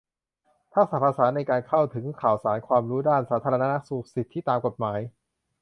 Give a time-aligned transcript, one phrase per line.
[0.73, 4.99] ทักษะภาษาในการเข้าถึงข่าวสาร ความรู้ด้านสาธารณสุข สิทธิตามกฎหมาย